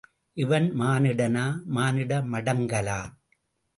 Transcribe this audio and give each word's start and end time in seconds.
இவன் 0.37 0.67
மானிடனா, 0.75 1.43
மானிட 1.67 2.21
மடங்கலா? 2.31 2.99